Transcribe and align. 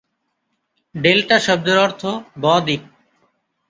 Delta 0.95 1.37
শব্দের 1.39 1.77
অর্থ 1.77 2.01
বদ্বীপ। 2.41 2.81